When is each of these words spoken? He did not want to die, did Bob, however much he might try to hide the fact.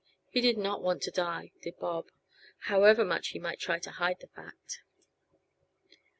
He 0.31 0.41
did 0.41 0.57
not 0.57 0.81
want 0.81 1.03
to 1.03 1.11
die, 1.11 1.51
did 1.61 1.77
Bob, 1.77 2.07
however 2.61 3.05
much 3.05 3.27
he 3.27 3.39
might 3.39 3.59
try 3.59 3.77
to 3.77 3.91
hide 3.91 4.19
the 4.19 4.29
fact. 4.29 4.81